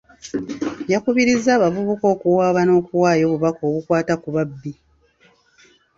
Yakubirizza 0.91 1.49
abavubuka 1.53 2.05
okuwaaba 2.13 2.61
n'okuwaayo 2.63 3.23
obubaka 3.27 3.61
obukwata 3.69 4.13
ku 4.21 4.29
babbi. 4.35 4.73